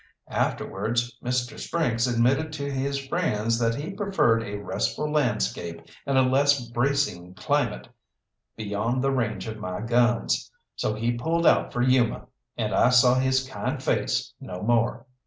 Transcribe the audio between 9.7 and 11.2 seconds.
guns so he